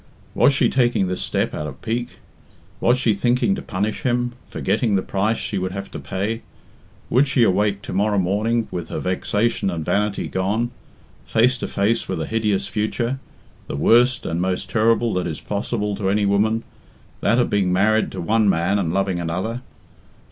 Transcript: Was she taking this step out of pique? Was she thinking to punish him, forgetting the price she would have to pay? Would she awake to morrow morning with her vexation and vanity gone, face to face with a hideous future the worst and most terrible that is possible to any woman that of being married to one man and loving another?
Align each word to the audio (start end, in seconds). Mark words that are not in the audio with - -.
Was 0.33 0.51
she 0.51 0.67
taking 0.67 1.05
this 1.05 1.21
step 1.21 1.53
out 1.53 1.67
of 1.67 1.79
pique? 1.83 2.17
Was 2.79 2.97
she 2.97 3.13
thinking 3.13 3.53
to 3.53 3.61
punish 3.61 4.01
him, 4.01 4.31
forgetting 4.49 4.95
the 4.95 5.03
price 5.03 5.37
she 5.37 5.59
would 5.59 5.73
have 5.73 5.91
to 5.91 5.99
pay? 5.99 6.41
Would 7.11 7.27
she 7.27 7.43
awake 7.43 7.83
to 7.83 7.93
morrow 7.93 8.17
morning 8.17 8.67
with 8.71 8.89
her 8.89 8.97
vexation 8.97 9.69
and 9.69 9.85
vanity 9.85 10.27
gone, 10.27 10.71
face 11.27 11.55
to 11.59 11.67
face 11.67 12.09
with 12.09 12.19
a 12.19 12.25
hideous 12.25 12.67
future 12.67 13.19
the 13.67 13.75
worst 13.75 14.25
and 14.25 14.41
most 14.41 14.71
terrible 14.71 15.13
that 15.13 15.27
is 15.27 15.39
possible 15.39 15.95
to 15.97 16.09
any 16.09 16.25
woman 16.25 16.63
that 17.19 17.37
of 17.37 17.51
being 17.51 17.71
married 17.71 18.11
to 18.13 18.21
one 18.21 18.49
man 18.49 18.79
and 18.79 18.91
loving 18.91 19.19
another? 19.19 19.61